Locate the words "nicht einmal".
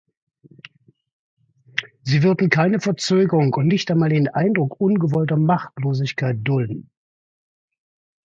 3.67-4.09